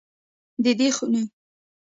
[0.63, 1.23] د دې خونې